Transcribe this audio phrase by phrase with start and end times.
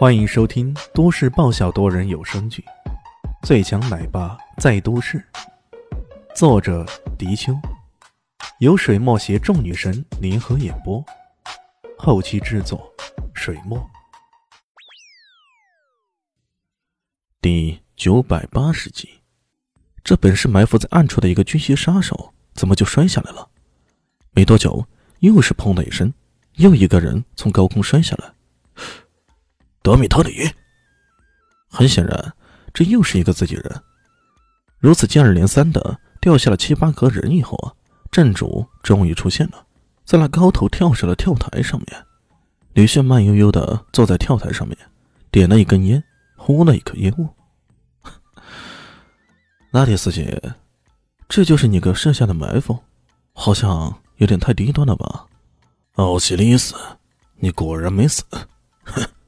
[0.00, 2.64] 欢迎收听都市爆笑多人有声剧
[3.46, 5.22] 《最强奶爸在都市》，
[6.34, 6.86] 作者：
[7.18, 7.52] 迪秋，
[8.60, 11.04] 由水墨携众女神联合演播，
[11.98, 12.90] 后期制作：
[13.34, 13.78] 水墨。
[17.42, 19.20] 第九百八十集，
[20.02, 23.46] 这本是埋伏在暗处的一个军械杀手，怎么就摔下来了？
[24.30, 24.86] 没多久，
[25.18, 26.10] 又是砰的一声，
[26.54, 28.32] 又一个人从高空摔下来。
[29.82, 30.50] 德米特里，
[31.68, 32.32] 很显然，
[32.74, 33.82] 这又是一个自己人。
[34.78, 37.72] 如此接二连三的掉下了七八个人以后啊，
[38.10, 39.66] 镇主终于出现了，
[40.04, 42.06] 在那高头跳水的跳台上面，
[42.74, 44.76] 李炫慢悠悠的坐在跳台上面，
[45.30, 46.02] 点了一根烟，
[46.36, 47.28] 呼了一口烟雾。
[49.70, 50.54] 拉蒂斯姐，
[51.28, 52.78] 这就是你给设下的埋伏，
[53.32, 55.26] 好像有点太低端了吧？
[55.94, 56.74] 奥西里斯，
[57.36, 58.24] 你果然没死，
[58.84, 59.02] 哼！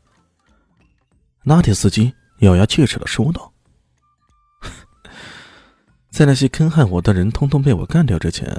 [1.44, 3.52] 拉铁司机咬牙切齿的说道
[6.10, 8.56] ：“在那些坑害我的人通通被我干掉之前，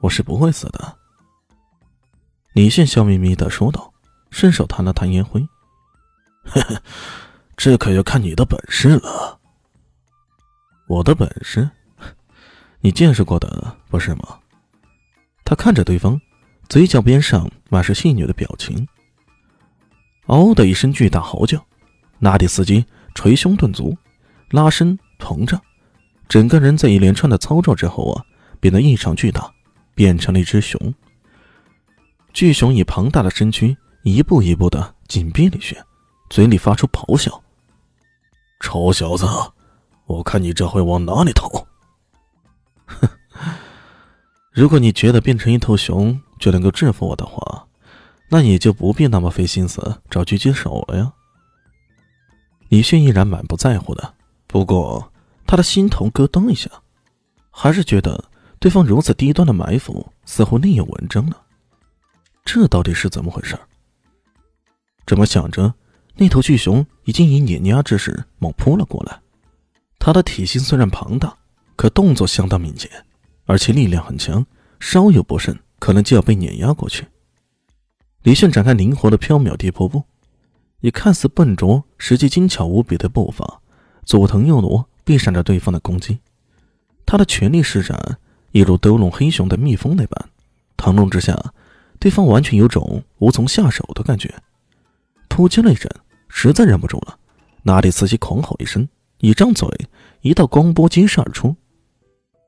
[0.00, 0.96] 我是不会死的。”
[2.54, 3.92] 李现笑眯眯的说道，
[4.30, 5.46] 伸手弹了弹烟灰：“，
[7.56, 9.38] 这可要看你的本事了。
[10.88, 11.70] 我的本事，
[12.80, 14.38] 你见识过的不是吗？”
[15.44, 16.20] 他看着对方，
[16.68, 18.86] 嘴角边上满是戏谑的表情。
[20.26, 21.64] 嗷的一声巨大嚎叫。
[22.20, 23.96] 拉蒂斯基捶胸顿足，
[24.50, 25.60] 拉伸膨胀，
[26.28, 28.24] 整个人在一连串的操作之后啊，
[28.60, 29.50] 变得异常巨大，
[29.94, 30.94] 变成了一只熊。
[32.32, 35.76] 巨熊以庞大的身躯一步一步的紧逼李轩，
[36.30, 37.42] 嘴里发出咆哮
[38.60, 39.26] ：“臭小子，
[40.06, 41.48] 我看你这会往哪里逃？”
[42.86, 43.08] 哼，
[44.52, 47.66] 如果你觉得变成一头熊就能够制服我的话，
[48.28, 51.12] 那你就不必那么费心思找狙击手了呀。
[52.68, 54.14] 李迅依然满不在乎的，
[54.46, 55.10] 不过
[55.46, 56.70] 他的心头咯噔一下，
[57.50, 58.22] 还是觉得
[58.58, 61.36] 对方如此低端的埋伏似乎另有文章呢。
[62.44, 63.58] 这到底是怎么回事？
[65.06, 65.72] 这么想着，
[66.16, 69.18] 那头巨熊已经以碾压之势猛扑了过来。
[69.98, 71.34] 它的体型虽然庞大，
[71.74, 72.90] 可动作相当敏捷，
[73.46, 74.44] 而且力量很强，
[74.78, 77.06] 稍有不慎，可能就要被碾压过去。
[78.22, 80.04] 李迅展开灵活的飘渺地坡步。
[80.80, 83.60] 以看似笨拙，实际精巧无比的步伐，
[84.04, 86.18] 左腾右挪，避闪着对方的攻击。
[87.04, 88.18] 他的全力施展，
[88.52, 90.28] 一如兜笼黑熊的蜜蜂那般，
[90.76, 91.36] 腾笼之下，
[91.98, 94.32] 对方完全有种无从下手的感觉。
[95.28, 95.90] 突击了一阵，
[96.28, 97.18] 实在忍不住了，
[97.62, 98.88] 拿蒂斯基狂吼一声，
[99.18, 99.68] 一张嘴，
[100.20, 101.56] 一道光波激射而出。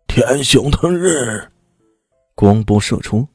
[0.07, 1.51] 天雄腾日，
[2.35, 3.27] 光波射出，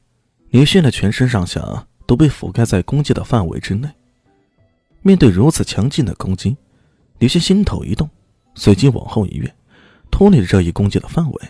[0.50, 3.88] 李迅的全身上下都被覆盖在攻击的范围之内。
[5.06, 6.56] 面对如此强劲的攻击，
[7.20, 8.10] 李轩心头一动，
[8.56, 9.54] 随即往后一跃，
[10.10, 11.48] 脱离了这一攻击的范围。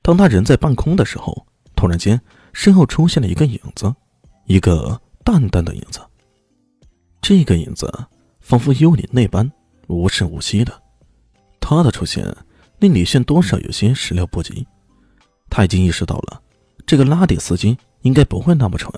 [0.00, 2.20] 当他人在半空的时候，突然间
[2.52, 3.92] 身后出现了一个影子，
[4.44, 5.98] 一个淡淡的影子。
[7.20, 7.92] 这个影子
[8.40, 9.50] 仿佛幽灵那般
[9.88, 10.72] 无声无息的，
[11.58, 12.32] 他的出现
[12.78, 14.64] 令李炫多少有些始料不及。
[15.50, 16.40] 他已经意识到了，
[16.86, 18.92] 这个拉蒂斯基应该不会那么蠢。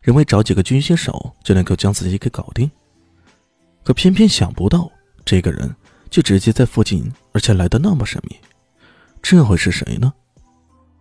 [0.00, 2.70] 认为找几个军械手就能够将自己给搞定，
[3.84, 4.90] 可偏偏想不到
[5.24, 5.74] 这个人
[6.10, 8.36] 就直接在附近，而且来的那么神秘。
[9.20, 10.12] 这会是谁呢？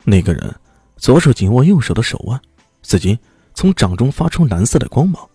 [0.03, 0.55] 那个人
[0.97, 2.41] 左手紧握右手的手腕，
[2.81, 3.17] 随即
[3.53, 5.29] 从掌中发出蓝色的光芒，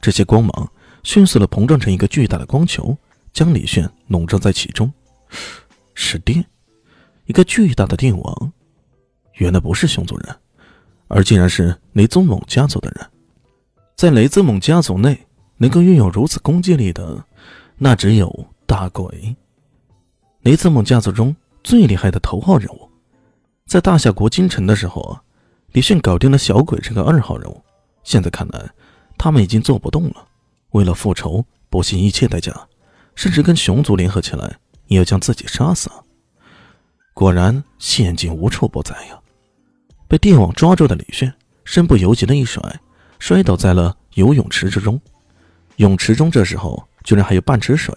[0.00, 0.72] 这些光芒
[1.02, 2.96] 迅速的膨胀成一个巨大的光球，
[3.32, 4.92] 将李炫笼罩在其中。
[5.94, 6.44] 是电，
[7.26, 8.52] 一个巨大的电网。
[9.34, 10.36] 原来不是熊族人。
[11.08, 13.06] 而竟然是雷兹蒙家族的人，
[13.94, 17.24] 在雷兹蒙家族内，能够拥有如此攻击力的，
[17.76, 19.36] 那只有大鬼。
[20.42, 22.88] 雷兹蒙家族中最厉害的头号人物，
[23.66, 25.22] 在大夏国京城的时候啊，
[25.72, 27.60] 李迅搞定了小鬼这个二号人物。
[28.04, 28.70] 现在看来，
[29.18, 30.26] 他们已经做不动了。
[30.70, 32.52] 为了复仇，不惜一切代价，
[33.14, 35.90] 甚至跟熊族联合起来，也要将自己杀死。
[37.14, 39.18] 果然，陷阱无处不在呀。
[40.08, 41.32] 被电网抓住的李炫
[41.64, 42.62] 身不由己的一甩，
[43.18, 45.00] 摔倒在了游泳池之中。
[45.76, 47.94] 泳池中这时候居然还有半池水，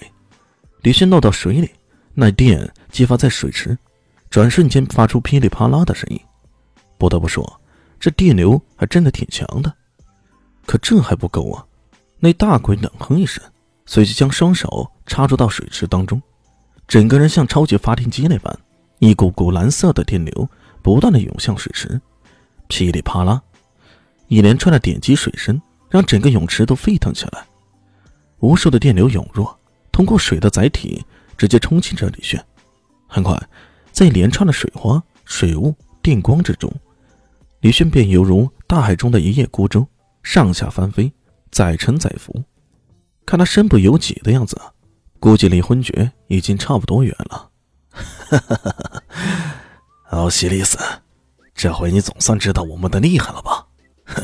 [0.81, 1.69] 李炫落到水里，
[2.13, 3.77] 那电激发在水池，
[4.29, 6.19] 转瞬间发出噼里啪啦的声音。
[6.97, 7.61] 不得不说，
[7.99, 9.71] 这电流还真的挺强的。
[10.65, 11.65] 可这还不够啊！
[12.19, 13.43] 那大鬼冷哼一声，
[13.85, 16.21] 随即将双手插入到水池当中，
[16.87, 18.53] 整个人像超级发电机那般，
[18.97, 20.49] 一股股蓝色的电流。
[20.81, 21.99] 不断的涌向水池，
[22.67, 23.41] 噼里啪啦，
[24.27, 27.45] 一连串的点击水声让整个泳池都沸腾起来。
[28.39, 29.47] 无数的电流涌入，
[29.91, 31.03] 通过水的载体
[31.37, 32.43] 直接冲进着李炫。
[33.07, 33.37] 很快，
[33.91, 36.71] 在一连串的水花、水雾、电光之中，
[37.61, 39.85] 李轩便犹如大海中的一叶孤舟，
[40.23, 41.11] 上下翻飞，
[41.51, 42.43] 载沉载浮。
[43.25, 44.59] 看他身不由己的样子，
[45.19, 47.49] 估计离昏厥已经差不多远了。
[50.29, 50.77] 西里斯，
[51.53, 53.65] 这回你总算知道我们的厉害了吧？
[54.05, 54.23] 哼，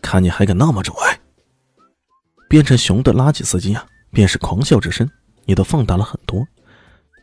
[0.00, 0.92] 看你还敢那么拽！
[2.48, 5.08] 变成熊的垃圾司机啊，便是狂笑之声
[5.44, 6.46] 也都放大了很多，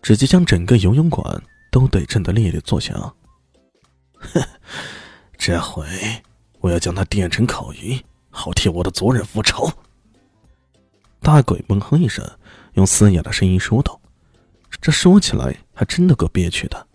[0.01, 3.15] 直接将整个游泳馆都得震得烈烈作响。
[4.19, 4.41] 哼，
[5.37, 5.85] 这回
[6.59, 7.99] 我要将他电成烤鱼，
[8.29, 9.71] 好替我的族人复仇。
[11.21, 12.23] 大鬼闷哼一声，
[12.73, 13.99] 用嘶哑的声音说道
[14.79, 16.87] ：“这说起来还真的够憋屈的。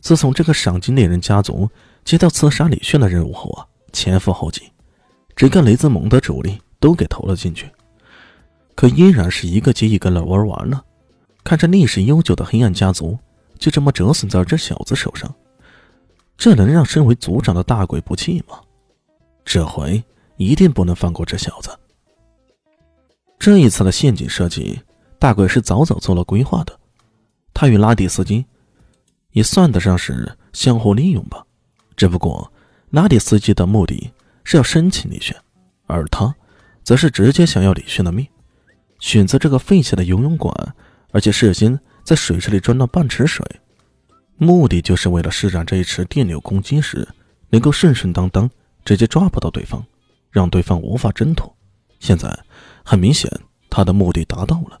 [0.00, 1.68] 自从这个赏金猎人家族
[2.04, 4.62] 接到刺杀李炫的任务后啊，前赴后继，
[5.36, 7.70] 整个雷兹蒙的主力。”都给投了进去，
[8.74, 10.82] 可依然是一个接一个的玩完了。
[11.44, 13.18] 看着历史悠久的黑暗家族
[13.58, 15.30] 就这么折损在这小子手上，
[16.38, 18.58] 这能让身为族长的大鬼不气吗？
[19.44, 20.02] 这回
[20.38, 21.68] 一定不能放过这小子。
[23.38, 24.80] 这一次的陷阱设计，
[25.18, 26.80] 大鬼是早早做了规划的。
[27.52, 28.42] 他与拉蒂斯基
[29.32, 31.44] 也算得上是相互利用吧。
[31.96, 32.52] 只不过
[32.90, 34.10] 拉里斯基的目的
[34.44, 35.36] 是要生擒李炫，
[35.86, 36.34] 而他。
[36.82, 38.26] 则是直接想要李炫的命，
[38.98, 40.74] 选择这个废弃的游泳馆，
[41.12, 43.46] 而且事先在水池里装了半池水，
[44.38, 47.06] 目的就是为了施展这一池电流攻击时，
[47.50, 48.50] 能够顺顺当当
[48.82, 49.84] 直接抓捕到对方，
[50.30, 51.54] 让对方无法挣脱。
[52.00, 52.36] 现在
[52.82, 53.30] 很明显，
[53.68, 54.80] 他的目的达到了。